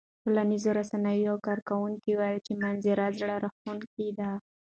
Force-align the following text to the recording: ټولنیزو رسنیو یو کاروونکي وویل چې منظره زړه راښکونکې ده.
ټولنیزو 0.23 0.69
رسنیو 0.79 1.23
یو 1.29 1.35
کاروونکي 1.45 2.11
وویل 2.15 2.39
چې 2.47 2.53
منظره 2.61 3.05
زړه 3.19 3.35
راښکونکې 3.43 4.07
ده. 4.19 4.29